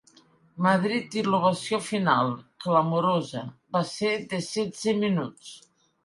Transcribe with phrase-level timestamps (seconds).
[0.67, 2.31] Madrid i l'ovació final,
[2.65, 3.43] clamorosa,
[3.77, 5.53] va ser de setze minuts.